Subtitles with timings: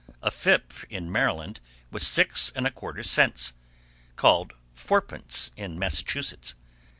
[0.23, 1.59] A fip in Maryland
[1.91, 3.53] was six and a quarter cents,
[4.15, 6.55] called fourpence in Massachusetts.